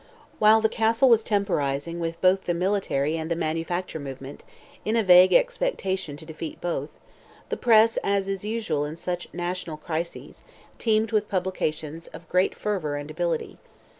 [0.39, 4.43] While the Castle was temporizing with both the military and the manufacture movement,
[4.83, 6.89] in a vague expectation to defeat both,
[7.49, 10.41] the press, as is usual in such national crises,
[10.79, 13.59] teemed with publications of great fervour and ability.